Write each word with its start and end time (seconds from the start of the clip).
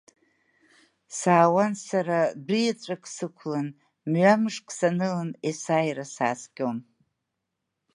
Саауан 1.17 1.73
сара 1.87 2.19
дәы 2.45 2.57
иаҵәак 2.63 3.03
сықәлан 3.15 3.67
мҩамшк 4.11 4.67
санылан 4.77 5.29
есааира 5.47 6.05
сааскьон. 6.13 6.77